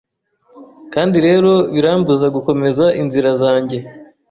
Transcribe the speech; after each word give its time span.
Kandi 0.93 1.17
rero 1.27 1.51
birambuza 1.73 2.25
gukomeza 2.35 2.85
inzira 3.01 3.29
zanjye 3.41 3.77